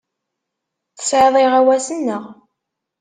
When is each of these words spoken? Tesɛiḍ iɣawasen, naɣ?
Tesɛiḍ 0.97 1.35
iɣawasen, 1.43 1.99
naɣ? 2.07 2.23